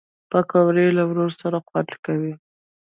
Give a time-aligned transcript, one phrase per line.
[0.29, 2.33] پکورې له ورور سره خوند کوي